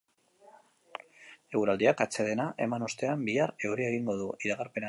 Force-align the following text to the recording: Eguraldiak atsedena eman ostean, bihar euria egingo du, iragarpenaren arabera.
Eguraldiak 1.57 2.03
atsedena 2.07 2.49
eman 2.69 2.89
ostean, 2.89 3.29
bihar 3.31 3.57
euria 3.71 3.93
egingo 3.93 4.21
du, 4.25 4.31
iragarpenaren 4.31 4.63
arabera. 4.63 4.79